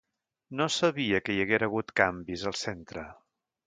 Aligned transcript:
No 0.61 0.67
sabia 0.75 1.21
que 1.27 1.37
hi 1.37 1.45
haguera 1.45 1.71
hagut 1.71 1.95
canvis, 2.03 2.51
al 2.53 2.61
centre. 2.67 3.09